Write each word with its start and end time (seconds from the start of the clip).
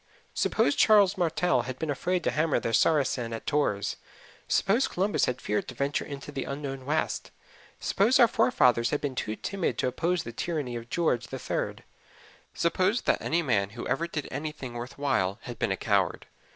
Suppose 0.33 0.73
Charles 0.75 1.15
Martell 1.15 1.61
had 1.69 1.77
been 1.77 1.91
afraid 1.91 2.23
to 2.23 2.31
hammer 2.31 2.59
the 2.59 2.73
Saracen 2.73 3.33
at 3.33 3.45
Tours; 3.45 3.97
suppose 4.47 4.87
Columbus 4.87 5.25
had 5.25 5.39
feared 5.39 5.67
to 5.67 5.75
venture 5.75 6.05
out 6.05 6.09
into 6.09 6.31
the 6.31 6.43
unknown 6.45 6.87
West; 6.87 7.29
suppose 7.79 8.17
our 8.19 8.27
forefathers 8.27 8.89
had 8.89 8.99
been 8.99 9.13
too 9.13 9.35
timid 9.35 9.77
to 9.77 9.87
oppose 9.87 10.23
the 10.23 10.31
tyranny 10.33 10.75
of 10.75 10.89
George 10.89 11.27
the 11.27 11.37
Third; 11.37 11.83
suppose 12.55 13.01
that 13.03 13.21
any 13.21 13.43
man 13.43 13.69
who 13.77 13.87
ever 13.87 14.07
did 14.07 14.27
anything 14.31 14.73
worth 14.73 14.97
while 14.97 15.37
had 15.43 15.59
been 15.59 15.71
a 15.71 15.77
coward! 15.77 16.25